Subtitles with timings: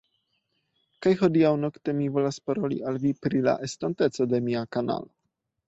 [1.05, 5.11] Kaj hodiaŭ-nokte mi volas paroli al vi pri la estonteco de mia kanalo